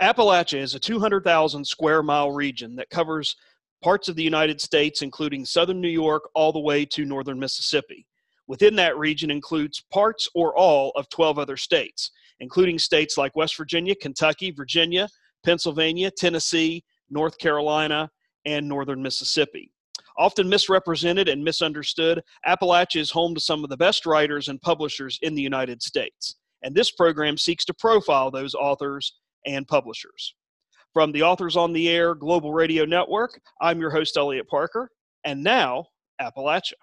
[0.00, 3.36] Appalachia is a 200,000 square mile region that covers
[3.82, 8.06] parts of the United States, including southern New York, all the way to northern Mississippi.
[8.46, 12.10] Within that region includes parts or all of 12 other states,
[12.40, 15.08] including states like West Virginia, Kentucky, Virginia,
[15.44, 18.10] Pennsylvania, Tennessee, North Carolina,
[18.44, 19.70] and northern Mississippi.
[20.18, 25.18] Often misrepresented and misunderstood, Appalachia is home to some of the best writers and publishers
[25.22, 26.36] in the United States.
[26.62, 29.14] And this program seeks to profile those authors
[29.46, 30.34] and publishers.
[30.92, 34.90] From the Authors on the Air Global Radio Network, I'm your host, Eliot Parker.
[35.24, 35.86] And now,
[36.20, 36.74] Appalachia.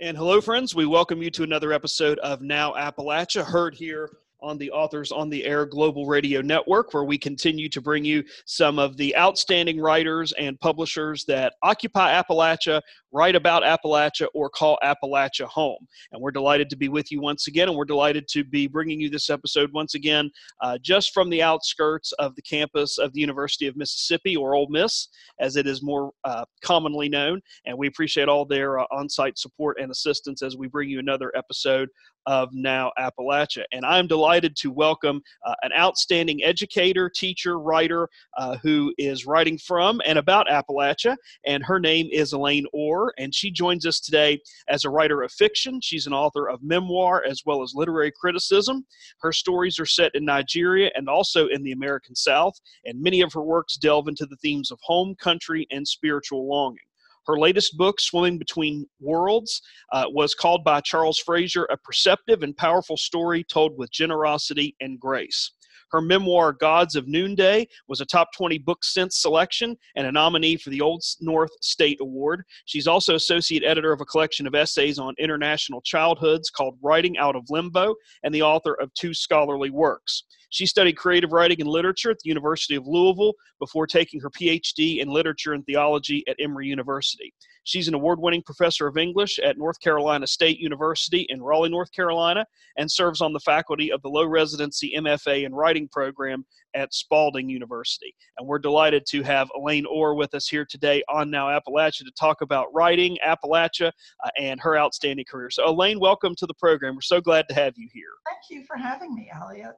[0.00, 0.74] And hello, friends.
[0.74, 4.10] We welcome you to another episode of Now Appalachia, heard here
[4.44, 8.22] on the Authors on the Air Global Radio Network, where we continue to bring you
[8.44, 14.78] some of the outstanding writers and publishers that occupy Appalachia, write about Appalachia, or call
[14.84, 15.86] Appalachia home.
[16.12, 19.00] And we're delighted to be with you once again, and we're delighted to be bringing
[19.00, 23.20] you this episode once again uh, just from the outskirts of the campus of the
[23.20, 25.08] University of Mississippi, or Ole Miss,
[25.40, 27.40] as it is more uh, commonly known.
[27.64, 30.98] And we appreciate all their uh, on site support and assistance as we bring you
[30.98, 31.88] another episode
[32.26, 33.64] of Now Appalachia.
[33.72, 39.58] And I'm delighted to welcome uh, an outstanding educator, teacher, writer uh, who is writing
[39.58, 41.16] from and about Appalachia.
[41.46, 45.32] And her name is Elaine Orr, and she joins us today as a writer of
[45.32, 45.80] fiction.
[45.80, 48.86] She's an author of memoir as well as literary criticism.
[49.20, 53.32] Her stories are set in Nigeria and also in the American South, and many of
[53.32, 56.78] her works delve into the themes of home, country, and spiritual longing.
[57.26, 59.62] Her latest book, Swimming Between Worlds,
[59.92, 65.00] uh, was called by Charles Frazier a perceptive and powerful story told with generosity and
[65.00, 65.52] grace.
[65.94, 70.56] Her memoir, Gods of Noonday, was a top 20 book sense selection and a nominee
[70.56, 72.42] for the Old North State Award.
[72.64, 77.36] She's also associate editor of a collection of essays on international childhoods called Writing Out
[77.36, 77.94] of Limbo
[78.24, 80.24] and the author of two scholarly works.
[80.50, 84.98] She studied creative writing and literature at the University of Louisville before taking her PhD
[84.98, 87.32] in literature and theology at Emory University.
[87.64, 91.90] She's an award winning professor of English at North Carolina State University in Raleigh, North
[91.92, 96.44] Carolina, and serves on the faculty of the low residency MFA in writing program
[96.74, 98.14] at Spalding University.
[98.38, 102.12] And we're delighted to have Elaine Orr with us here today on Now Appalachia to
[102.18, 103.90] talk about writing, Appalachia,
[104.24, 105.50] uh, and her outstanding career.
[105.50, 106.94] So, Elaine, welcome to the program.
[106.94, 108.04] We're so glad to have you here.
[108.26, 109.76] Thank you for having me, Eliot.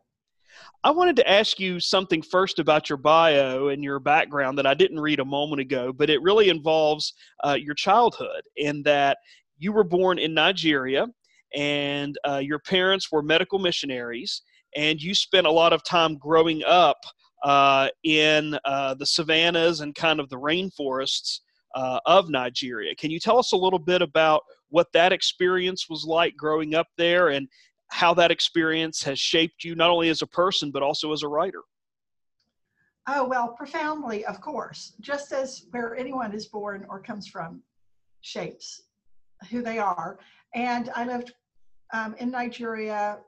[0.84, 4.74] I wanted to ask you something first about your bio and your background that I
[4.74, 7.14] didn't read a moment ago, but it really involves
[7.44, 9.18] uh, your childhood in that
[9.58, 11.06] you were born in Nigeria
[11.54, 14.42] and uh, your parents were medical missionaries,
[14.76, 16.98] and you spent a lot of time growing up
[17.44, 21.40] uh, in uh, the savannas and kind of the rainforests
[21.74, 22.94] uh, of Nigeria.
[22.94, 26.88] Can you tell us a little bit about what that experience was like growing up
[26.96, 27.48] there and
[27.88, 31.28] how that experience has shaped you not only as a person but also as a
[31.28, 31.62] writer.
[33.08, 34.94] Oh well profoundly of course.
[35.00, 37.62] Just as where anyone is born or comes from
[38.20, 38.82] shapes
[39.50, 40.18] who they are.
[40.54, 41.32] And i lived
[41.92, 43.18] um, in nigeria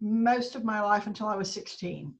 [0.00, 2.12] most of my life until i was 16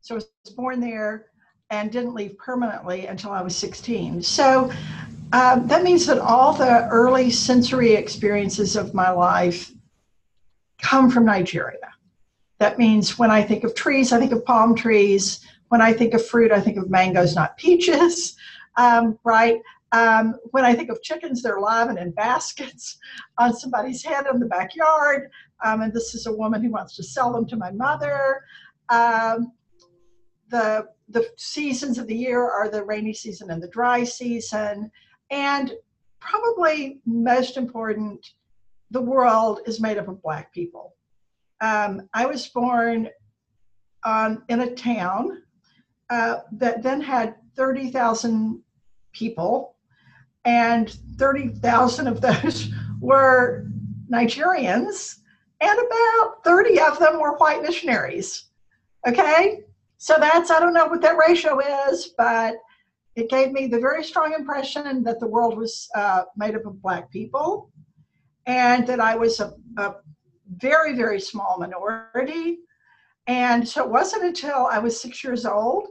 [0.00, 1.26] so i was born there
[1.70, 4.70] and didn't leave permanently until i was 16 so
[5.32, 9.70] um, that means that all the early sensory experiences of my life
[10.80, 11.92] come from Nigeria.
[12.58, 15.46] That means when I think of trees, I think of palm trees.
[15.68, 18.36] When I think of fruit, I think of mangoes, not peaches,
[18.76, 19.60] um, right?
[19.92, 22.98] Um, when I think of chickens, they're live and in baskets
[23.38, 25.30] on somebody's head in the backyard.
[25.64, 28.42] Um, and this is a woman who wants to sell them to my mother.
[28.88, 29.52] Um,
[30.50, 34.90] the the seasons of the year are the rainy season and the dry season.
[35.30, 35.72] And
[36.20, 38.32] probably most important,
[38.90, 40.94] the world is made up of black people.
[41.60, 43.08] Um, I was born
[44.04, 45.42] on, in a town
[46.10, 48.62] uh, that then had 30,000
[49.12, 49.76] people,
[50.44, 52.70] and 30,000 of those
[53.00, 53.66] were
[54.10, 55.18] Nigerians,
[55.60, 58.44] and about 30 of them were white missionaries.
[59.06, 59.60] Okay?
[59.98, 61.58] So that's, I don't know what that ratio
[61.90, 62.54] is, but
[63.16, 66.80] it gave me the very strong impression that the world was uh, made up of
[66.80, 67.70] black people
[68.48, 69.96] and that I was a, a
[70.56, 72.58] very, very small minority.
[73.26, 75.88] And so it wasn't until I was six years old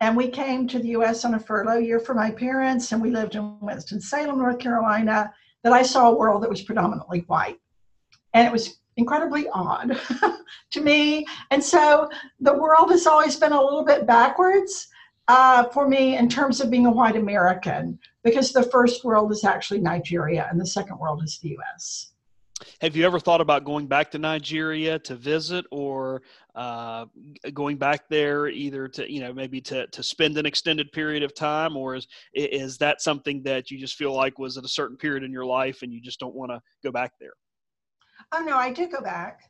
[0.00, 3.10] and we came to the US on a furlough year for my parents, and we
[3.10, 5.32] lived in Winston-Salem, North Carolina,
[5.64, 7.58] that I saw a world that was predominantly white.
[8.34, 9.98] And it was incredibly odd
[10.72, 11.24] to me.
[11.50, 12.10] And so
[12.40, 14.88] the world has always been a little bit backwards
[15.28, 19.44] uh, for me in terms of being a white American, because the first world is
[19.44, 22.12] actually Nigeria and the second world is the US.
[22.80, 26.22] Have you ever thought about going back to Nigeria to visit or
[26.54, 27.04] uh,
[27.52, 31.34] going back there either to, you know, maybe to, to spend an extended period of
[31.34, 34.96] time or is, is that something that you just feel like was at a certain
[34.96, 37.34] period in your life and you just don't want to go back there?
[38.32, 39.40] Oh no, I do go back.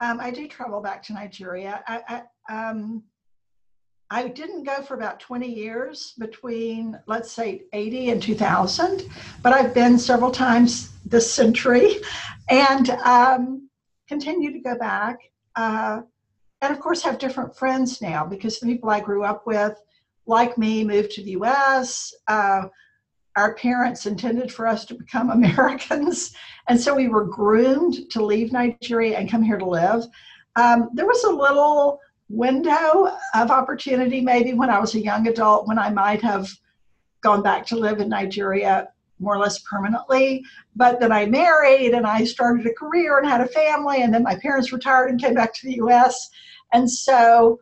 [0.00, 1.82] Um, I do travel back to Nigeria.
[1.86, 3.04] I, I, um,
[4.12, 9.04] I didn't go for about 20 years between, let's say, 80 and 2000,
[9.40, 11.98] but I've been several times this century
[12.48, 13.68] and um,
[14.08, 15.18] continue to go back.
[15.54, 16.00] Uh,
[16.60, 19.80] and of course, have different friends now because the people I grew up with,
[20.26, 22.12] like me, moved to the US.
[22.26, 22.62] Uh,
[23.36, 26.34] our parents intended for us to become Americans.
[26.68, 30.02] And so we were groomed to leave Nigeria and come here to live.
[30.56, 35.66] Um, there was a little window of opportunity maybe when I was a young adult
[35.66, 36.48] when I might have
[37.22, 38.88] gone back to live in Nigeria
[39.18, 40.42] more or less permanently.
[40.74, 44.22] But then I married and I started a career and had a family, and then
[44.22, 46.30] my parents retired and came back to the US.
[46.72, 47.60] And so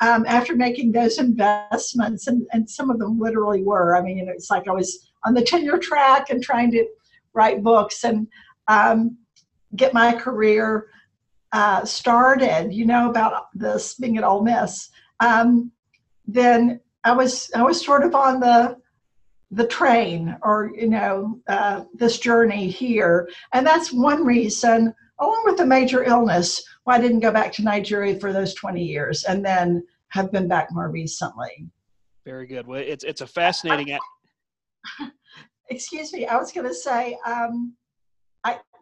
[0.00, 4.50] um, after making those investments, and, and some of them literally were, I mean, it's
[4.50, 6.86] like I was on the tenure track and trying to
[7.34, 8.26] write books and
[8.68, 9.18] um,
[9.76, 10.86] get my career
[11.54, 14.90] uh, started, you know, about this being at Ole Miss,
[15.20, 15.70] um,
[16.26, 18.76] then I was I was sort of on the
[19.52, 25.60] the train or you know uh, this journey here, and that's one reason, along with
[25.60, 29.44] a major illness, why I didn't go back to Nigeria for those 20 years, and
[29.44, 31.68] then have been back more recently.
[32.24, 32.66] Very good.
[32.66, 33.96] Well, it's it's a fascinating.
[35.70, 36.26] Excuse me.
[36.26, 37.16] I was going to say.
[37.24, 37.76] Um,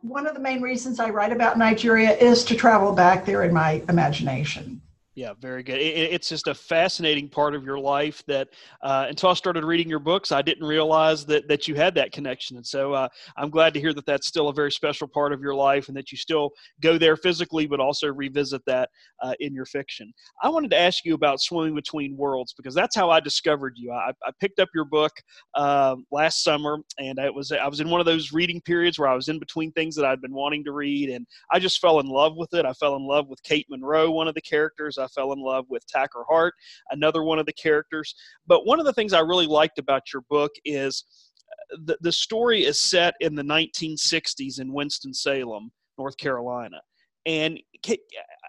[0.02, 3.52] one of the main reasons I write about Nigeria is to travel back there in
[3.52, 4.82] my imagination.
[5.14, 5.78] Yeah, very good.
[5.78, 8.48] It, it's just a fascinating part of your life that
[8.82, 12.12] uh, until I started reading your books, I didn't realize that that you had that
[12.12, 12.56] connection.
[12.56, 15.42] And so uh, I'm glad to hear that that's still a very special part of
[15.42, 18.88] your life, and that you still go there physically, but also revisit that
[19.22, 20.10] uh, in your fiction.
[20.42, 23.92] I wanted to ask you about Swimming Between Worlds because that's how I discovered you.
[23.92, 25.12] I, I picked up your book
[25.54, 29.08] um, last summer, and it was I was in one of those reading periods where
[29.08, 32.00] I was in between things that I'd been wanting to read, and I just fell
[32.00, 32.64] in love with it.
[32.64, 34.96] I fell in love with Kate Monroe, one of the characters.
[35.02, 36.54] I fell in love with Tacker Hart,
[36.90, 38.14] another one of the characters.
[38.46, 41.04] But one of the things I really liked about your book is
[41.50, 46.80] uh, the, the story is set in the 1960s in Winston-Salem, North Carolina.
[47.24, 47.60] And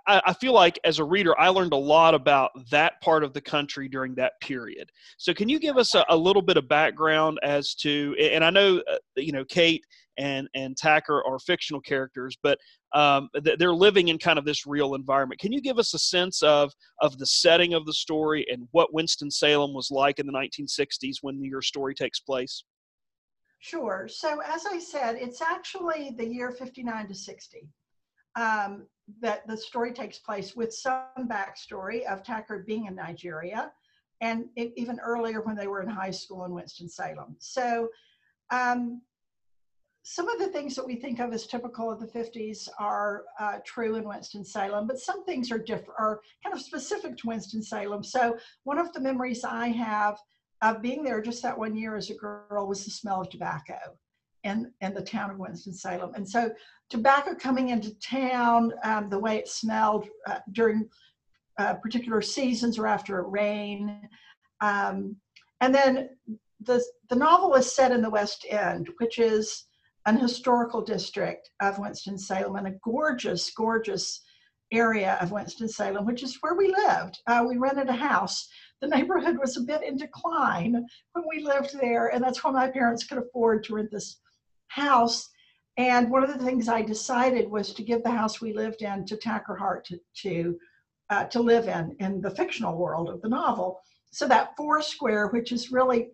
[0.07, 3.39] I feel like as a reader, I learned a lot about that part of the
[3.39, 4.89] country during that period.
[5.17, 8.15] So, can you give us a, a little bit of background as to?
[8.19, 9.85] And I know, uh, you know, Kate
[10.17, 12.57] and and Tacker are fictional characters, but
[12.93, 15.41] um, they're living in kind of this real environment.
[15.41, 16.71] Can you give us a sense of
[17.01, 21.17] of the setting of the story and what Winston Salem was like in the 1960s
[21.21, 22.63] when your story takes place?
[23.59, 24.07] Sure.
[24.09, 27.69] So as I said, it's actually the year 59 to 60
[28.35, 28.85] um,
[29.21, 33.71] that the story takes place, with some backstory of Tacker being in Nigeria,
[34.21, 37.35] and it, even earlier when they were in high school in Winston Salem.
[37.39, 37.89] So.
[38.51, 39.01] Um,
[40.03, 43.59] some of the things that we think of as typical of the 50s are uh,
[43.65, 48.03] true in Winston-Salem, but some things are different, are kind of specific to Winston-Salem.
[48.03, 50.17] So one of the memories I have
[50.61, 53.77] of being there just that one year as a girl was the smell of tobacco
[54.43, 56.13] in, in the town of Winston-Salem.
[56.15, 56.51] And so
[56.89, 60.89] tobacco coming into town, um, the way it smelled uh, during
[61.57, 64.09] uh, particular seasons or after a rain.
[64.59, 65.15] Um,
[65.61, 66.09] and then
[66.59, 69.65] the, the novel is set in the West End, which is
[70.05, 74.21] an historical district of Winston-Salem and a gorgeous, gorgeous
[74.71, 77.19] area of Winston-Salem, which is where we lived.
[77.27, 78.47] Uh, we rented a house.
[78.81, 80.73] The neighborhood was a bit in decline
[81.13, 84.19] when we lived there, and that's why my parents could afford to rent this
[84.67, 85.29] house.
[85.77, 89.05] And one of the things I decided was to give the house we lived in
[89.05, 90.59] to Tacker Hart to, to,
[91.09, 93.79] uh, to live in, in the fictional world of the novel.
[94.11, 96.09] So that four square, which is really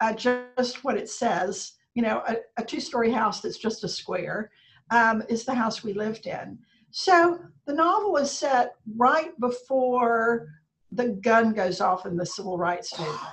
[0.00, 4.50] uh, just what it says, you know, a, a two-story house that's just a square
[4.90, 6.58] um, is the house we lived in.
[6.90, 10.46] So the novel is set right before
[10.92, 13.20] the gun goes off in the civil rights movement.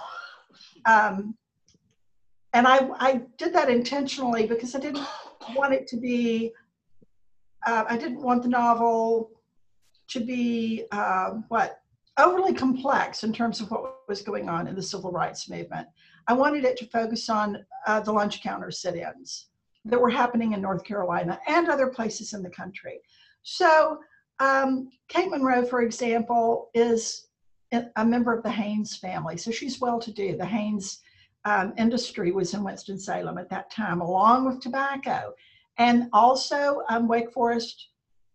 [0.85, 1.37] Um,
[2.51, 5.07] and I, I did that intentionally because I didn't
[5.55, 6.51] want it to be,
[7.65, 9.31] uh, I didn't want the novel
[10.09, 11.79] to be, uh, what,
[12.19, 15.87] overly complex in terms of what was going on in the civil rights movement.
[16.27, 19.47] I wanted it to focus on uh, the lunch counter sit ins
[19.85, 23.01] that were happening in North Carolina and other places in the country.
[23.43, 23.99] So,
[24.39, 27.27] um, Kate Monroe, for example, is
[27.95, 29.35] a member of the Haynes family.
[29.37, 30.37] So she's well to do.
[30.37, 30.99] The Haynes
[31.45, 35.33] um, industry was in Winston-Salem at that time, along with tobacco.
[35.77, 37.89] And also, um, Wake Forest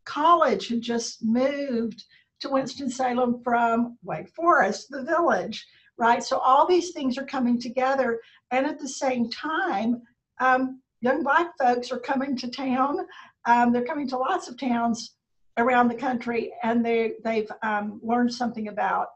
[0.05, 2.05] College had just moved
[2.41, 5.67] to Winston-Salem from Wake Forest, the village,
[5.99, 6.23] right?
[6.23, 8.21] So all these things are coming together.
[8.51, 10.03] And at the same time,
[10.41, 13.07] um, young black folks are coming to town.
[13.45, 15.15] Um, they're coming to lots of towns
[15.57, 19.09] around the country, and they they've um, learned something about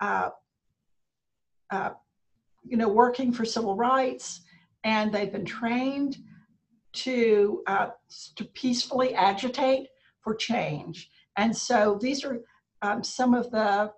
[0.00, 0.30] uh,
[1.70, 1.90] uh,
[2.64, 4.40] you know working for civil rights,
[4.84, 6.16] and they've been trained
[6.92, 7.88] to uh,
[8.36, 9.88] to peacefully agitate
[10.22, 11.10] for change.
[11.36, 12.40] And so these are
[12.82, 13.92] um, some of the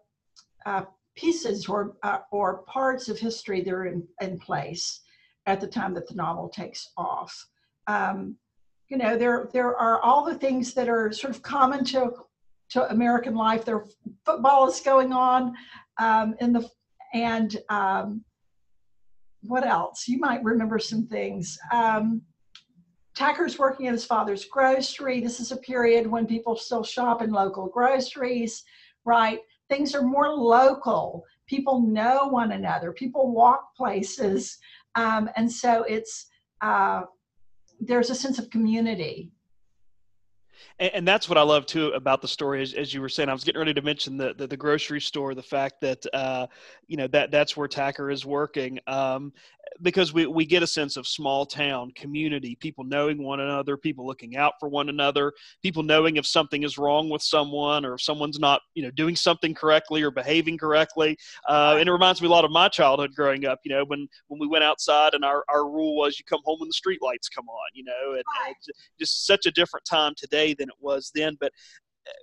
[0.66, 0.84] uh,
[1.14, 5.00] pieces or uh, or parts of history that are in, in place
[5.47, 7.49] at the time that the novel takes off.
[7.87, 8.37] Um,
[8.88, 12.12] you know, there there are all the things that are sort of common to
[12.71, 13.64] to American life.
[13.64, 13.85] There
[14.25, 15.54] football is going on
[15.99, 16.69] um, in the
[17.14, 18.25] and um,
[19.42, 20.09] what else?
[20.09, 21.59] You might remember some things.
[21.73, 22.23] Um,
[23.14, 25.21] Tacker's working at his father's grocery.
[25.21, 28.64] This is a period when people still shop in local groceries,
[29.04, 29.40] right?
[29.73, 31.25] Things are more local.
[31.47, 32.93] People know one another.
[32.93, 34.59] People walk places.
[34.97, 36.26] Um, and so it's
[36.61, 37.05] uh,
[37.81, 39.33] there's a sense of community
[40.79, 42.62] and, that's what I love too about the story.
[42.62, 45.00] As, as, you were saying, I was getting ready to mention the the, the grocery
[45.00, 46.47] store, the fact that uh,
[46.87, 48.79] you know that that's where Tacker is working.
[48.87, 49.33] Um,
[49.81, 54.07] because we, we get a sense of small town community, people knowing one another, people
[54.07, 58.02] looking out for one another, people knowing if something is wrong with someone or if
[58.02, 61.17] someone's not, you know, doing something correctly or behaving correctly.
[61.49, 64.07] Uh, and it reminds me a lot of my childhood growing up, you know, when,
[64.29, 67.00] when we went outside and our, our rule was you come home when the street
[67.02, 68.55] lights come on, you know, and, and
[68.99, 71.37] just such a different time today than it was then.
[71.41, 71.52] But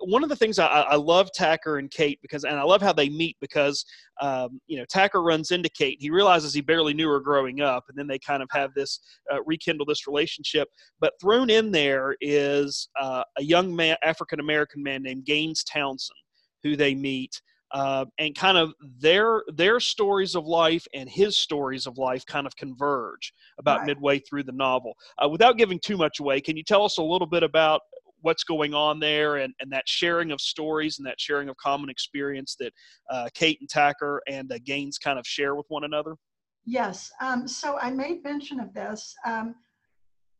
[0.02, 2.94] one of the things I, I, love Tacker and Kate because, and I love how
[2.94, 3.86] they meet because,
[4.22, 5.98] um, you know, Tacker runs into Kate.
[6.00, 9.00] He realizes he barely knew her growing up, and then they kind of have this
[9.34, 10.68] uh, rekindle this relationship.
[11.00, 16.18] But thrown in there is uh, a young man, African American man named Gaines Townsend,
[16.64, 17.42] who they meet.
[17.72, 22.48] Uh, and kind of their their stories of life and his stories of life kind
[22.48, 23.86] of converge about right.
[23.86, 24.96] midway through the novel.
[25.24, 27.82] Uh, without giving too much away, can you tell us a little bit about
[28.22, 31.90] what's going on there and, and that sharing of stories and that sharing of common
[31.90, 32.74] experience that
[33.10, 36.16] uh, Kate and Tacker and uh, Gaines kind of share with one another?
[36.66, 37.12] Yes.
[37.22, 39.16] Um, so I made mention of this.
[39.26, 39.56] Um,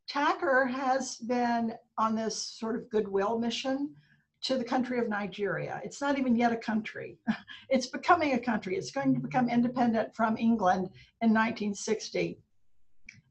[0.08, 3.96] Tacker has been on this sort of goodwill mission
[4.42, 5.82] to the country of Nigeria.
[5.84, 7.18] It's not even yet a country.
[7.72, 8.76] It's becoming a country.
[8.76, 10.90] It's going to become independent from England
[11.22, 12.40] in 1960.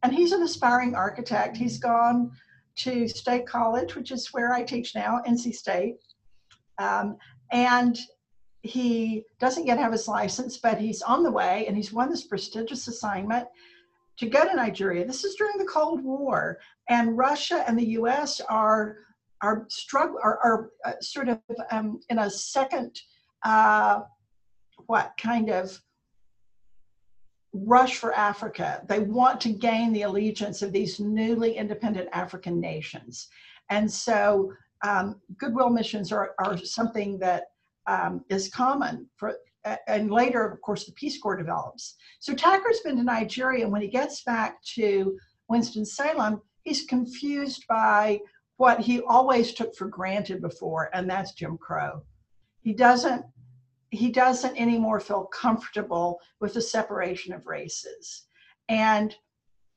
[0.04, 1.56] And he's an aspiring architect.
[1.56, 2.30] He's gone
[2.78, 5.96] to State College, which is where I teach now, NC State.
[6.78, 7.16] Um,
[7.50, 7.98] and
[8.62, 12.26] he doesn't yet have his license, but he's on the way and he's won this
[12.26, 13.46] prestigious assignment
[14.18, 15.06] to go to Nigeria.
[15.06, 16.58] This is during the Cold War,
[16.88, 18.96] and Russia and the US are
[19.40, 21.38] are struggle are, are uh, sort of
[21.70, 23.00] um, in a second
[23.44, 24.00] uh,
[24.86, 25.80] what kind of
[27.52, 28.82] rush for Africa.
[28.88, 33.28] They want to gain the allegiance of these newly independent African nations.
[33.70, 34.52] And so
[34.84, 37.44] um, goodwill missions are, are something that
[37.86, 39.34] um, is common for,
[39.86, 41.96] and later, of course, the Peace Corps develops.
[42.20, 48.20] So Tacker's been to Nigeria, and when he gets back to Winston-Salem, he's confused by
[48.56, 52.02] what he always took for granted before, and that's Jim Crow.
[52.60, 53.24] He doesn't
[53.90, 58.24] he doesn't anymore feel comfortable with the separation of races.
[58.68, 59.14] And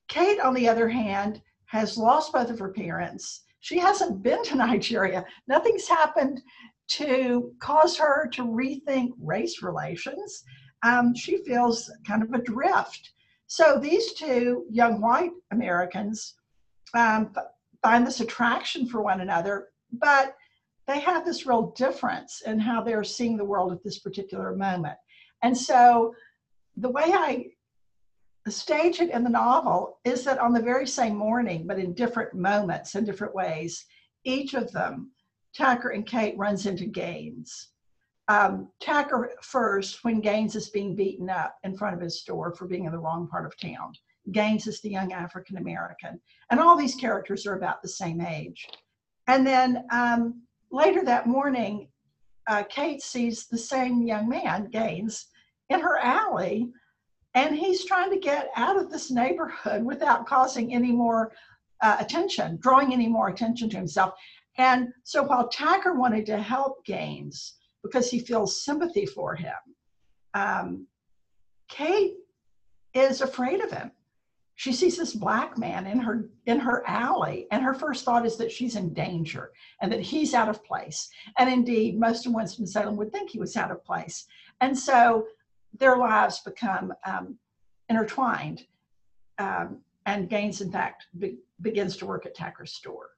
[0.07, 3.43] Kate, on the other hand, has lost both of her parents.
[3.61, 5.25] She hasn't been to Nigeria.
[5.47, 6.41] Nothing's happened
[6.89, 10.43] to cause her to rethink race relations.
[10.83, 13.11] Um, she feels kind of adrift.
[13.47, 16.35] So these two young white Americans
[16.93, 17.33] um,
[17.81, 20.35] find this attraction for one another, but
[20.87, 24.97] they have this real difference in how they're seeing the world at this particular moment.
[25.43, 26.13] And so
[26.77, 27.45] the way I
[28.49, 32.33] stage it in the novel is that on the very same morning, but in different
[32.33, 33.85] moments and different ways,
[34.23, 35.11] each of them,
[35.53, 37.69] Tacker and Kate, runs into Gaines.
[38.27, 42.65] Um, Tacker first, when Gaines is being beaten up in front of his store for
[42.67, 43.93] being in the wrong part of town.
[44.31, 46.19] Gaines is the young African American.
[46.49, 48.67] And all these characters are about the same age.
[49.27, 51.89] And then um, later that morning,
[52.47, 55.27] uh, Kate sees the same young man, Gaines,
[55.69, 56.69] in her alley,
[57.33, 61.31] and he's trying to get out of this neighborhood without causing any more
[61.81, 64.13] uh, attention, drawing any more attention to himself.
[64.57, 69.55] And so while Tacker wanted to help Gaines because he feels sympathy for him,
[70.33, 70.87] um,
[71.69, 72.15] Kate
[72.93, 73.91] is afraid of him.
[74.55, 78.37] She sees this black man in her in her alley, and her first thought is
[78.37, 81.09] that she's in danger and that he's out of place.
[81.37, 84.27] And indeed, most of Winston Salem would think he was out of place.
[84.59, 85.25] And so
[85.79, 87.37] their lives become um,
[87.89, 88.65] intertwined.
[89.37, 93.09] Um, and Gaines, in fact, be, begins to work at Tacker's store.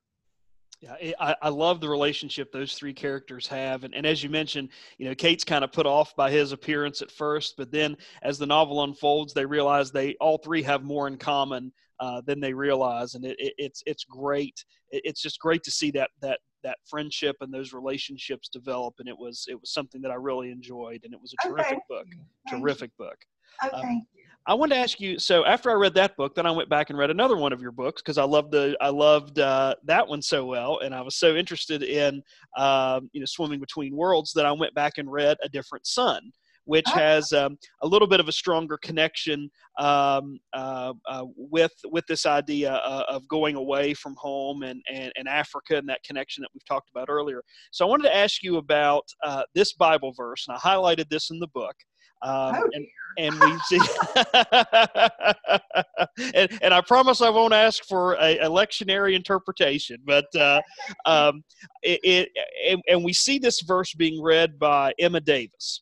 [0.84, 4.68] Yeah, I, I love the relationship those three characters have, and, and as you mentioned,
[4.98, 8.38] you know, Kate's kind of put off by his appearance at first, but then as
[8.38, 11.72] the novel unfolds, they realize they all three have more in common
[12.02, 14.66] uh, than they realize, and it, it, it's it's great.
[14.92, 19.08] It, it's just great to see that that that friendship and those relationships develop, and
[19.08, 21.82] it was it was something that I really enjoyed, and it was a terrific okay.
[21.88, 22.08] book,
[22.50, 23.18] terrific book.
[23.66, 23.78] Okay.
[23.78, 24.06] Um,
[24.46, 25.20] I wanted to ask you.
[25.20, 27.62] So after I read that book, then I went back and read another one of
[27.62, 31.02] your books because I loved the I loved uh, that one so well, and I
[31.02, 32.22] was so interested in
[32.58, 36.30] um, you know swimming between worlds that I went back and read A Different Sun,
[36.66, 36.92] which oh.
[36.92, 42.26] has um, a little bit of a stronger connection um, uh, uh, with with this
[42.26, 46.50] idea uh, of going away from home and, and and Africa and that connection that
[46.54, 47.42] we've talked about earlier.
[47.72, 51.30] So I wanted to ask you about uh, this Bible verse, and I highlighted this
[51.30, 51.76] in the book.
[52.24, 52.88] Um, oh, and,
[53.18, 53.80] and we see
[56.34, 60.62] and, and, i promise i won't ask for a, a lectionary interpretation but uh,
[61.06, 61.44] um,
[61.82, 62.30] it, it
[62.70, 65.82] and, and, we see this verse being read by emma davis.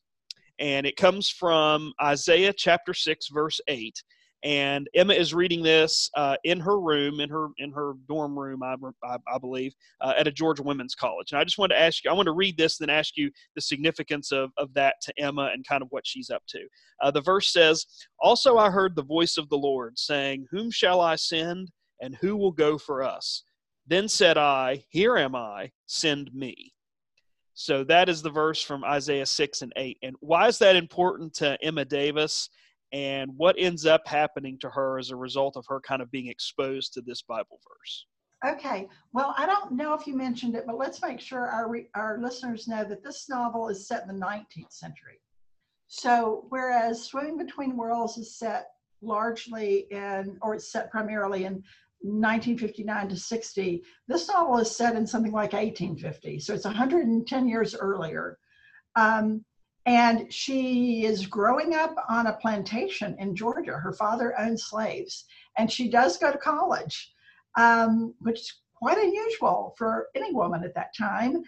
[0.60, 4.04] And it comes from isaiah chapter 6 verse 8
[4.44, 8.64] and Emma is reading this uh, in her room, in her in her dorm room,
[8.64, 11.32] I, I, I believe, uh, at a Georgia Women's College.
[11.32, 13.18] And I just wanted to ask you, I want to read this, and then ask
[13.18, 16.66] you the significance of of that to Emma and kind of what she's up to.
[17.02, 17.86] Uh, the verse says,
[18.20, 22.36] "Also I heard the voice of the Lord saying, Whom shall I send, and who
[22.36, 23.44] will go for us?
[23.86, 26.74] Then said I, Here am I, send me."
[27.54, 29.98] So that is the verse from Isaiah 6 and 8.
[30.02, 32.50] And why is that important to Emma Davis?
[32.92, 36.28] And what ends up happening to her as a result of her kind of being
[36.28, 38.06] exposed to this Bible verse.
[38.46, 41.90] Okay, well, I don't know if you mentioned it, but let's make sure our, re-
[41.94, 45.22] our listeners know that this novel is set in the 19th century.
[45.88, 48.68] So, whereas Swimming Between Worlds is set
[49.02, 51.64] largely in, or it's set primarily in
[52.00, 56.40] 1959 to 60, this novel is set in something like 1850.
[56.40, 58.40] So, it's 110 years earlier.
[58.96, 59.46] Um,
[59.86, 63.74] and she is growing up on a plantation in Georgia.
[63.74, 65.26] Her father owned slaves,
[65.58, 67.14] and she does go to college,
[67.58, 71.44] um, which is quite unusual for any woman at that time.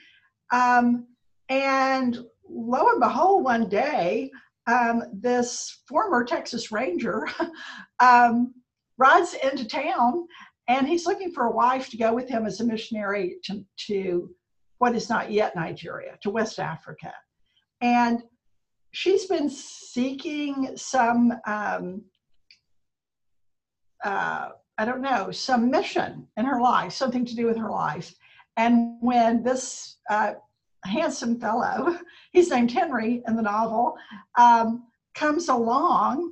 [0.52, 1.08] Um,
[1.50, 4.32] and lo and behold, one day,
[4.68, 7.28] um, this former Texas Ranger
[8.00, 8.54] um,
[8.98, 10.26] rides into town
[10.68, 14.34] and he's looking for a wife to go with him as a missionary to, to
[14.78, 17.14] what is not yet Nigeria, to West Africa.
[17.84, 18.24] And
[18.92, 22.02] she's been seeking some, um,
[24.06, 28.16] uh, I don't know, some mission in her life, something to do with her life.
[28.56, 30.36] And when this uh,
[30.86, 32.00] handsome fellow,
[32.32, 33.96] he's named Henry in the novel,
[34.38, 36.32] um, comes along,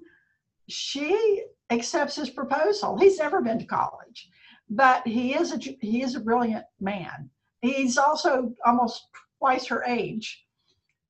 [0.70, 2.98] she accepts his proposal.
[2.98, 4.30] He's never been to college,
[4.70, 7.30] but he is a he is a brilliant man.
[7.62, 9.08] He's also almost
[9.40, 10.46] twice her age,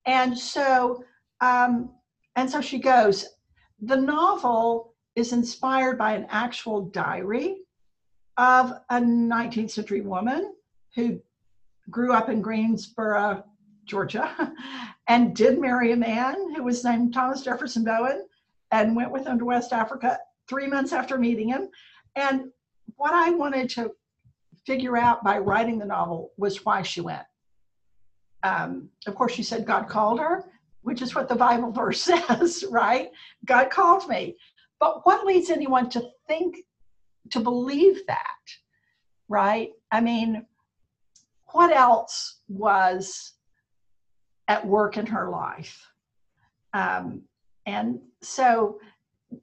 [0.06, 1.04] and so,
[1.42, 1.92] um,
[2.36, 3.28] and so she goes.
[3.82, 7.58] The novel is inspired by an actual diary
[8.38, 10.54] of a 19th century woman
[10.96, 11.20] who
[11.90, 13.44] grew up in Greensboro,
[13.86, 14.54] Georgia,
[15.08, 18.26] and did marry a man who was named Thomas Jefferson Bowen
[18.72, 21.70] and went with him to West Africa three months after meeting him.
[22.16, 22.46] And
[22.96, 23.92] what I wanted to
[24.66, 27.24] figure out by writing the novel was why she went
[28.44, 30.46] um, of course, she said God called her,
[30.82, 33.10] which is what the Bible verse says, right?
[33.46, 34.36] God called me.
[34.80, 36.58] But what leads anyone to think,
[37.32, 38.18] to believe that,
[39.30, 39.70] right?
[39.92, 40.46] I mean,
[41.52, 43.34] what else was
[44.48, 45.86] at work in her life?
[46.74, 47.24] Um,
[47.66, 48.80] and so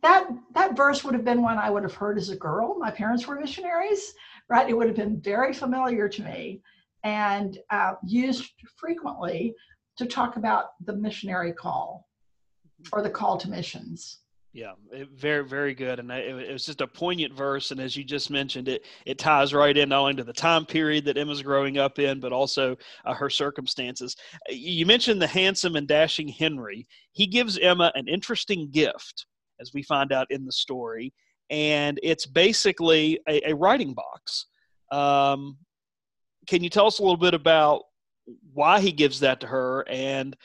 [0.02, 2.76] that that verse would have been one I would have heard as a girl.
[2.78, 4.12] My parents were missionaries,
[4.48, 4.68] right?
[4.68, 6.62] It would have been very familiar to me
[7.08, 9.54] and uh, used frequently
[9.96, 12.06] to talk about the missionary call
[12.92, 14.18] or the call to missions.
[14.52, 17.70] Yeah, it, very, very good, and it, it, was just a poignant verse.
[17.70, 20.66] And as you just mentioned, it it ties right in not only to the time
[20.66, 24.16] period that Emma's growing up in, but also uh, her circumstances.
[24.48, 26.86] You mentioned the handsome and dashing Henry.
[27.12, 29.26] He gives Emma an interesting gift,
[29.60, 31.12] as we find out in the story,
[31.50, 34.46] and it's basically a, a writing box.
[34.90, 35.58] Um,
[36.48, 37.82] can you tell us a little bit about
[38.52, 40.36] why he gives that to her and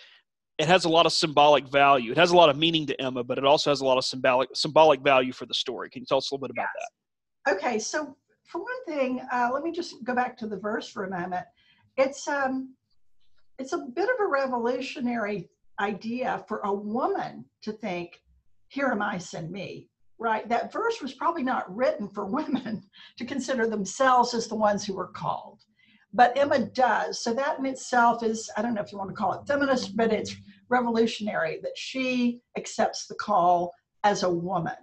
[0.59, 2.11] it has a lot of symbolic value.
[2.11, 4.05] It has a lot of meaning to Emma, but it also has a lot of
[4.05, 5.89] symbolic symbolic value for the story.
[5.89, 7.55] Can you tell us a little bit about that?
[7.55, 11.05] Okay, so for one thing, uh, let me just go back to the verse for
[11.05, 11.45] a moment.
[11.97, 12.75] It's um,
[13.57, 18.21] it's a bit of a revolutionary idea for a woman to think,
[18.67, 19.89] "Here am I, send me."
[20.19, 20.47] Right?
[20.47, 22.83] That verse was probably not written for women
[23.17, 25.63] to consider themselves as the ones who were called
[26.13, 27.23] but Emma does.
[27.23, 29.97] So that in itself is, I don't know if you want to call it feminist,
[29.97, 30.35] but it's
[30.69, 33.73] revolutionary that she accepts the call
[34.03, 34.75] as a woman.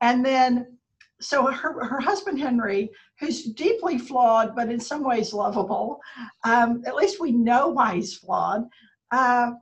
[0.00, 0.76] And then,
[1.20, 6.00] so her, her husband Henry, who's deeply flawed, but in some ways lovable,
[6.44, 8.64] um, at least we know why he's flawed,
[9.12, 9.52] uh,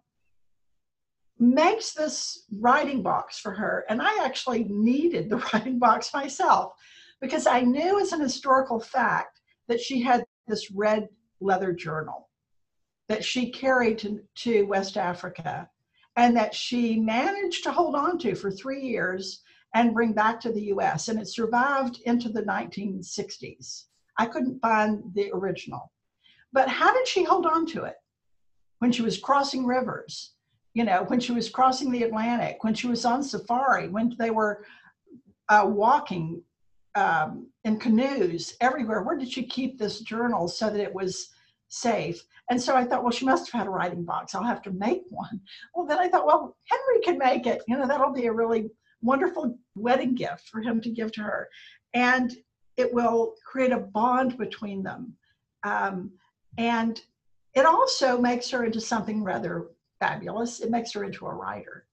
[1.39, 3.85] makes this writing box for her.
[3.89, 6.73] And I actually needed the writing box myself
[7.21, 11.09] because I knew as an historical fact that she had this red
[11.41, 12.29] leather journal
[13.09, 15.69] that she carried to, to West Africa
[16.17, 19.43] and that she managed to hold on to for three years
[19.75, 21.09] and bring back to the US.
[21.09, 23.85] And it survived into the 1960s.
[24.19, 25.91] I couldn't find the original.
[26.53, 27.97] But how did she hold on to it?
[28.79, 30.35] When she was crossing rivers,
[30.73, 34.31] you know, when she was crossing the Atlantic, when she was on safari, when they
[34.31, 34.65] were
[35.49, 36.43] uh, walking
[36.95, 39.03] um, in canoes everywhere.
[39.03, 41.31] Where did she keep this journal so that it was
[41.69, 42.25] safe?
[42.51, 44.35] And so I thought, well, she must have had a writing box.
[44.35, 45.41] I'll have to make one.
[45.75, 47.63] Well, then I thought, well, Henry can make it.
[47.67, 48.71] You know, that'll be a really
[49.03, 51.49] wonderful wedding gift for him to give to her.
[51.95, 52.35] And
[52.77, 55.15] it will create a bond between them.
[55.63, 56.13] Um,
[56.59, 57.01] and
[57.55, 59.69] it also makes her into something rather
[60.01, 60.61] fabulous.
[60.61, 61.84] It makes her into a writer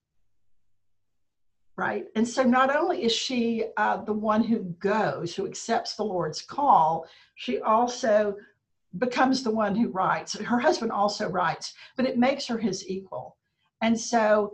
[1.76, 2.04] right?
[2.16, 6.42] And so not only is she uh, the one who goes, who accepts the Lord's
[6.42, 8.36] call, she also
[8.98, 10.38] becomes the one who writes.
[10.38, 13.36] Her husband also writes, but it makes her his equal.
[13.80, 14.52] And so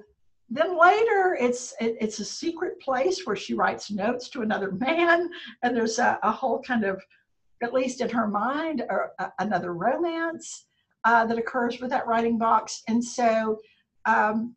[0.50, 5.30] then later it's it, it's a secret place where she writes notes to another man
[5.62, 7.02] and there's a, a whole kind of
[7.62, 10.66] at least in her mind or a, another romance
[11.04, 13.58] uh, that occurs with that writing box and so
[14.06, 14.54] um,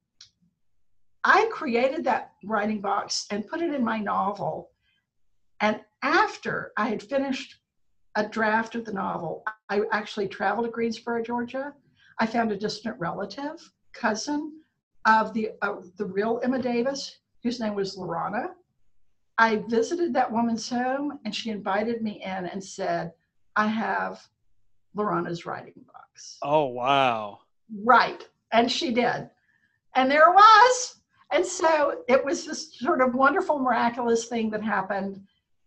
[1.24, 4.72] I created that writing box and put it in my novel.
[5.60, 7.58] And after I had finished
[8.16, 11.74] a draft of the novel, I actually traveled to Greensboro, Georgia.
[12.20, 13.60] I found a distant relative,
[13.94, 14.54] cousin
[15.06, 18.52] of the of the real Emma Davis, whose name was Lurana.
[19.38, 23.12] I visited that woman's home and she invited me in and said,
[23.56, 24.22] I have
[24.96, 26.38] Lurana's writing box.
[26.44, 27.40] Oh, wow.
[27.84, 28.28] Right.
[28.52, 29.30] And she did.
[29.96, 31.01] And there it was.
[31.32, 35.22] And so it was this sort of wonderful, miraculous thing that happened.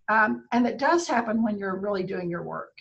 [0.08, 2.78] Um, and it does happen when you're really doing your work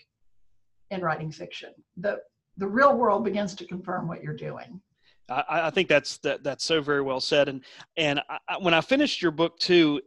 [0.91, 1.69] in writing fiction.
[1.97, 2.19] The,
[2.57, 4.81] the real world begins to confirm what you're doing.
[5.29, 7.47] I, I think that's that, that's so very well said.
[7.47, 7.63] And
[7.95, 10.01] and I, when I finished your book too,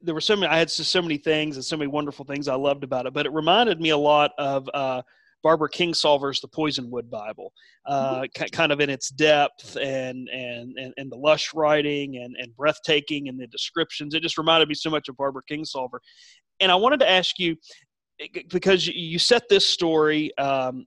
[0.00, 0.46] there were so many.
[0.46, 3.12] I had so, so many things and so many wonderful things I loved about it.
[3.12, 5.02] But it reminded me a lot of uh,
[5.42, 7.52] Barbara Kingsolver's The Poisonwood Bible,
[7.86, 8.44] uh, mm-hmm.
[8.52, 13.28] kind of in its depth and, and, and, and the lush writing and, and breathtaking
[13.28, 14.14] and the descriptions.
[14.14, 15.98] It just reminded me so much of Barbara Kingsolver.
[16.60, 17.56] And I wanted to ask you,
[18.50, 20.86] because you set this story, um,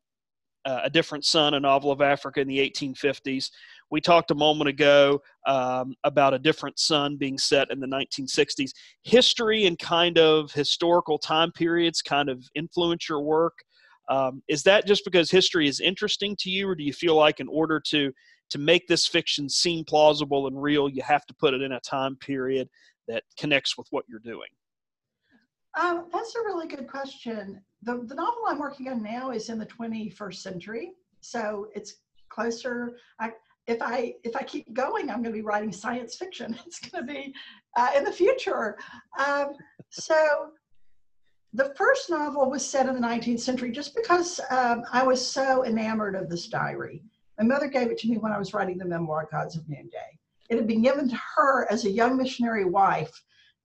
[0.65, 3.49] uh, A Different Sun, a novel of Africa in the 1850s.
[3.91, 8.71] We talked a moment ago um, about a different Sun being set in the 1960s.
[9.03, 13.53] History and kind of historical time periods kind of influence your work.
[14.09, 17.39] Um, is that just because history is interesting to you, or do you feel like
[17.39, 18.11] in order to
[18.49, 21.79] to make this fiction seem plausible and real, you have to put it in a
[21.81, 22.67] time period
[23.07, 24.49] that connects with what you're doing?
[25.79, 27.61] Um, that's a really good question.
[27.83, 31.97] The, the novel I'm working on now is in the 21st century, so it's
[32.29, 32.97] closer.
[33.19, 33.33] I,
[33.67, 36.57] if I if I keep going, I'm going to be writing science fiction.
[36.65, 37.33] It's going to be
[37.77, 38.77] uh, in the future.
[39.23, 39.53] Um,
[39.91, 40.51] so
[41.53, 45.65] the first novel was set in the 19th century just because um, I was so
[45.65, 47.03] enamored of this diary.
[47.39, 50.19] My mother gave it to me when I was writing the memoir Gods of Noonday.
[50.49, 53.11] It had been given to her as a young missionary wife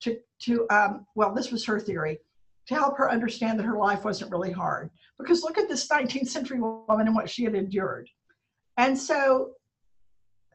[0.01, 2.18] to, to um, well, this was her theory,
[2.68, 4.90] to help her understand that her life wasn't really hard.
[5.18, 8.09] Because look at this 19th century woman and what she had endured.
[8.79, 9.53] And so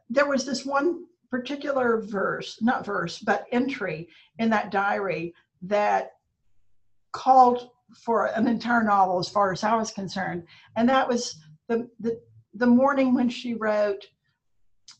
[0.08, 6.10] there was this one particular verse, not verse, but entry in that diary that
[7.12, 7.70] called
[8.04, 10.44] for an entire novel as far as I was concerned.
[10.76, 11.36] And that was
[11.68, 12.20] the, the,
[12.54, 14.06] the morning when she wrote,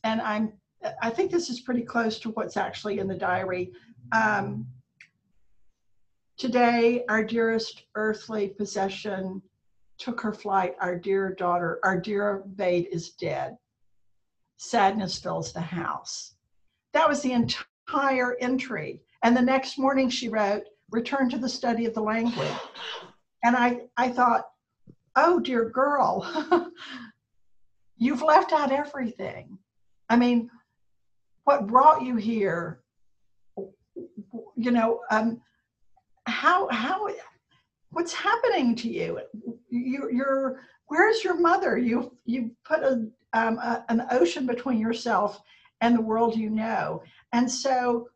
[0.03, 0.53] and I'm,
[1.01, 3.71] I think this is pretty close to what's actually in the diary.
[4.11, 4.67] Um,
[6.37, 9.43] Today, our dearest earthly possession
[9.99, 10.73] took her flight.
[10.81, 13.57] Our dear daughter, our dear babe is dead.
[14.57, 16.33] Sadness fills the house.
[16.93, 19.03] That was the entire entry.
[19.21, 22.51] And the next morning she wrote, return to the study of the language.
[23.43, 24.49] And I, I thought,
[25.15, 26.71] oh, dear girl,
[27.97, 29.57] you've left out everything.
[30.09, 30.49] I mean,
[31.45, 32.81] what brought you here?
[34.55, 35.41] You know, um,
[36.27, 37.09] how, how,
[37.89, 39.19] what's happening to you?
[39.69, 41.77] you you're, where's your mother?
[41.77, 45.41] You, you put a, um, a, an ocean between yourself
[45.79, 47.01] and the world you know.
[47.33, 48.07] And so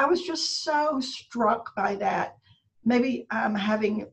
[0.00, 2.38] I was just so struck by that.
[2.86, 4.06] Maybe um, having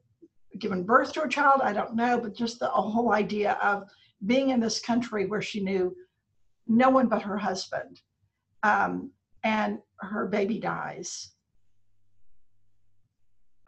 [0.59, 3.87] given birth to a child, I don't know, but just the whole idea of
[4.25, 5.95] being in this country where she knew
[6.67, 8.01] no one but her husband,
[8.63, 9.11] um,
[9.45, 11.31] and her baby dies.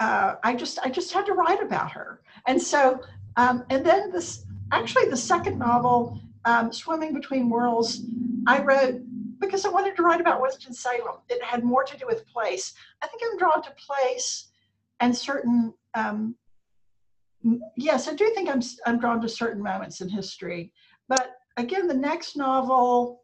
[0.01, 2.99] Uh, I just I just had to write about her, and so
[3.37, 8.01] um, and then this actually the second novel, um, Swimming Between Worlds,
[8.45, 9.01] I wrote
[9.39, 11.17] because I wanted to write about Winston-Salem.
[11.29, 12.73] It had more to do with place.
[13.01, 14.49] I think I'm drawn to place
[14.99, 16.35] and certain, um,
[17.77, 20.73] yes, I do think I'm, I'm drawn to certain moments in history.
[21.07, 23.23] But again, the next novel,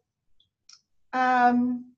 [1.13, 1.93] um,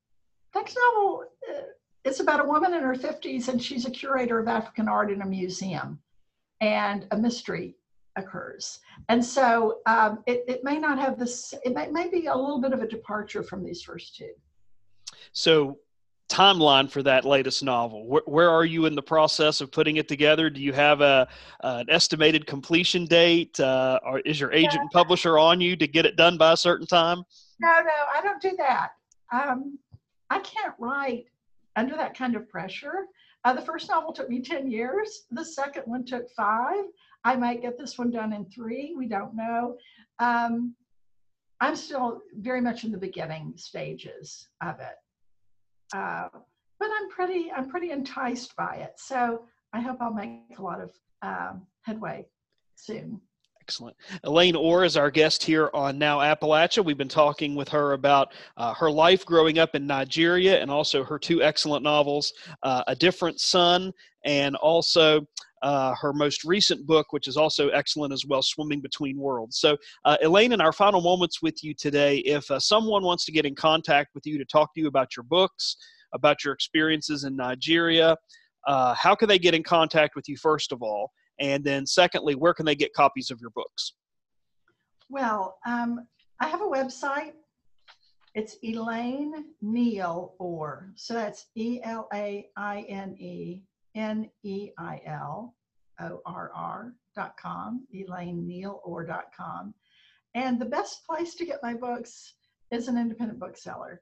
[0.56, 1.62] next novel, uh,
[2.04, 5.22] it's about a woman in her 50s and she's a curator of African art in
[5.22, 6.00] a museum
[6.62, 7.76] and a mystery
[8.18, 8.80] occurs.
[9.10, 12.60] And so um, it, it may not have this, it may, may be a little
[12.60, 14.32] bit of a departure from these first two.
[15.32, 15.78] So
[16.30, 20.08] timeline for that latest novel where, where, are you in the process of putting it
[20.10, 20.50] together?
[20.50, 21.28] Do you have a
[21.64, 23.58] uh, an estimated completion date?
[23.60, 26.58] Uh, or is your agent and publisher on you to get it done by a
[26.58, 27.24] certain time?
[27.60, 28.90] No no i don't do that.
[29.32, 29.80] Um,
[30.30, 31.26] i can't write
[31.78, 33.06] under that kind of pressure.
[33.46, 35.26] Uh, the first novel took me 10 years.
[35.32, 36.84] The second one took five
[37.24, 38.94] I might get this one done in three.
[38.98, 39.78] We don't know.
[40.20, 40.76] Um,
[41.60, 44.96] I'm still very much in the beginning stages of it,
[45.96, 46.28] uh,
[46.80, 48.94] but I'm pretty I'm pretty enticed by it.
[48.98, 50.92] So I hope I'll make a lot of
[51.24, 52.28] um, headway
[52.76, 53.20] soon.
[53.62, 53.98] Excellent.
[54.24, 56.86] Elaine Orr is our guest here on Now Appalachia.
[56.86, 61.04] We've been talking with her about uh, her life growing up in Nigeria and also
[61.04, 62.32] her two excellent novels,
[62.64, 63.92] uh, A Different Sun
[64.24, 65.28] and also
[65.62, 69.60] uh, her most recent book, which is also excellent as well, Swimming Between Worlds.
[69.60, 73.32] So, uh, Elaine, in our final moments with you today, if uh, someone wants to
[73.32, 75.78] get in contact with you to talk to you about your books,
[76.14, 78.16] about your experiences in Nigeria,
[78.68, 81.12] uh, how can they get in contact with you, first of all?
[81.40, 83.94] And then, secondly, where can they get copies of your books?
[85.10, 86.08] Well, um,
[86.40, 87.34] I have a website.
[88.36, 90.92] It's Elaine Neil Orr.
[90.96, 93.64] So that's E L A I N E
[93.98, 95.56] N E I L
[96.00, 99.74] O R R dot com, Elaine Neil Orr dot com.
[100.36, 102.36] And the best place to get my books
[102.72, 104.02] is an independent bookseller.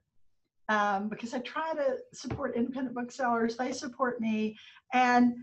[0.68, 4.56] Um, because I try to support independent booksellers, they support me,
[4.92, 5.34] and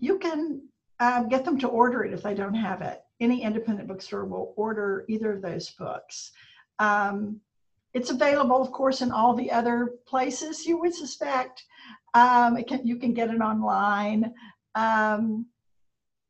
[0.00, 0.62] you can
[0.98, 3.02] um, get them to order it if they don't have it.
[3.20, 6.32] Any independent bookstore will order either of those books.
[6.78, 7.40] Um,
[7.94, 11.62] it's available, of course, in all the other places you would suspect.
[12.14, 14.32] Um, can, you can get it online.
[14.74, 15.46] Um,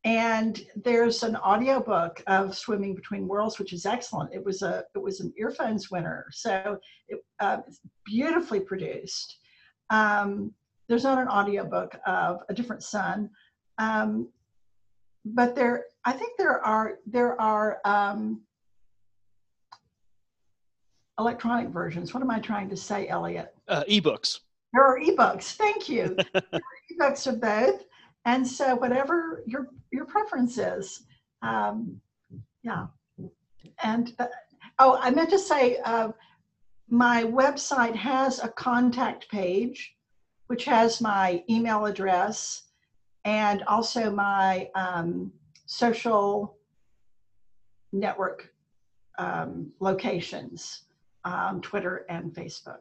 [0.05, 4.35] and there's an audiobook of Swimming Between Worlds, which is excellent.
[4.35, 9.39] It was a it was an earphones winner, so it, uh, it's beautifully produced.
[9.91, 10.53] Um,
[10.89, 13.31] there's not an audiobook of A Different Sun,
[13.79, 14.29] um,
[15.25, 18.41] but there I think there are there are um,
[21.21, 22.13] electronic versions.
[22.13, 23.55] What am I trying to say, Eliot?
[23.69, 24.41] Uh, ebooks.
[24.73, 25.55] There are ebooks.
[25.55, 26.17] Thank you.
[26.93, 27.85] ebooks of both,
[28.25, 31.05] and so whatever your your preference is,
[31.43, 32.01] um,
[32.63, 32.87] yeah.
[33.83, 34.27] And uh,
[34.79, 36.13] oh, I meant to say, uh,
[36.89, 39.95] my website has a contact page,
[40.47, 42.63] which has my email address
[43.25, 45.33] and also my um,
[45.67, 46.57] social
[47.93, 48.53] network
[49.19, 50.83] um, locations,
[51.25, 52.81] um, Twitter and Facebook.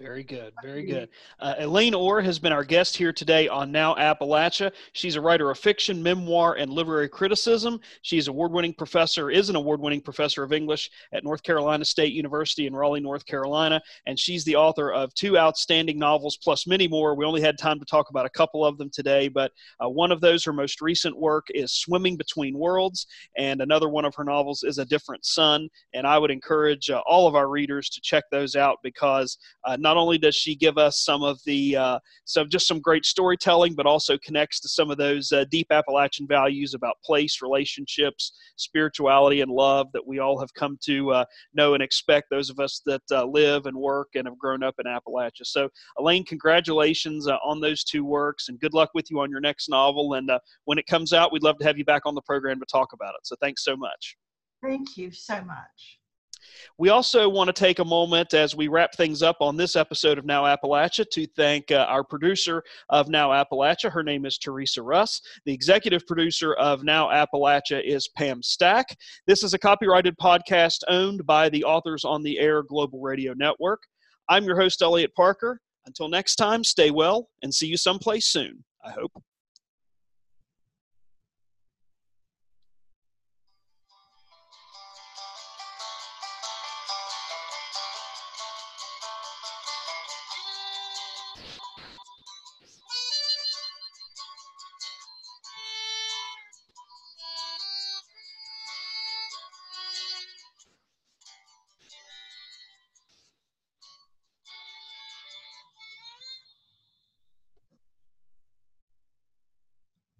[0.00, 0.54] Very good.
[0.62, 1.10] Very good.
[1.40, 4.72] Uh, Elaine Orr has been our guest here today on Now Appalachia.
[4.94, 7.78] She's a writer of fiction, memoir, and literary criticism.
[8.00, 12.14] She's award winning professor, is an award winning professor of English at North Carolina State
[12.14, 13.78] University in Raleigh, North Carolina.
[14.06, 17.14] And she's the author of two outstanding novels, plus many more.
[17.14, 19.52] We only had time to talk about a couple of them today, but
[19.84, 23.06] uh, one of those, her most recent work, is Swimming Between Worlds.
[23.36, 25.68] And another one of her novels is A Different Sun.
[25.92, 29.36] And I would encourage uh, all of our readers to check those out because
[29.66, 32.78] uh, not not only does she give us some of the uh, some just some
[32.78, 37.42] great storytelling, but also connects to some of those uh, deep Appalachian values about place,
[37.42, 41.24] relationships, spirituality, and love that we all have come to uh,
[41.54, 42.28] know and expect.
[42.30, 45.44] Those of us that uh, live and work and have grown up in Appalachia.
[45.44, 49.40] So, Elaine, congratulations uh, on those two works, and good luck with you on your
[49.40, 50.14] next novel.
[50.14, 52.60] And uh, when it comes out, we'd love to have you back on the program
[52.60, 53.26] to talk about it.
[53.26, 54.16] So, thanks so much.
[54.62, 55.99] Thank you so much.
[56.78, 60.18] We also want to take a moment as we wrap things up on this episode
[60.18, 63.92] of Now Appalachia to thank uh, our producer of Now Appalachia.
[63.92, 65.20] Her name is Teresa Russ.
[65.44, 68.96] The executive producer of Now Appalachia is Pam Stack.
[69.26, 73.82] This is a copyrighted podcast owned by the Authors on the Air Global Radio Network.
[74.28, 75.60] I'm your host, Eliot Parker.
[75.86, 79.12] Until next time, stay well and see you someplace soon, I hope.